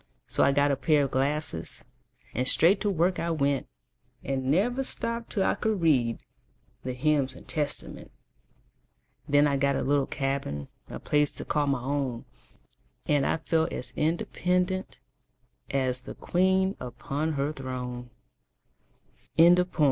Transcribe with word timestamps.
So 0.25 0.43
I 0.43 0.51
got 0.51 0.71
a 0.71 0.75
pair 0.75 1.03
of 1.03 1.11
glasses, 1.11 1.85
And 2.33 2.47
straight 2.47 2.81
to 2.81 2.89
work 2.89 3.19
I 3.19 3.29
went, 3.29 3.67
And 4.23 4.49
never 4.49 4.81
stopped 4.81 5.29
till 5.29 5.43
I 5.43 5.53
could 5.53 5.79
read 5.79 6.17
The 6.83 6.93
hymns 6.93 7.35
and 7.35 7.47
Testament. 7.47 8.09
Then 9.29 9.45
I 9.45 9.57
got 9.57 9.75
a 9.75 9.83
little 9.83 10.07
cabin 10.07 10.69
A 10.89 10.97
place 10.99 11.29
to 11.35 11.45
call 11.45 11.67
my 11.67 11.83
own 11.83 12.25
And 13.05 13.27
I 13.27 13.37
felt 13.37 13.71
as 13.71 13.93
independent 13.95 14.97
As 15.69 16.01
the 16.01 16.15
queen 16.15 16.75
upon 16.79 17.33
her 17.33 17.51
throne. 17.53 18.09
Frances 19.37 19.67
E. 19.67 19.79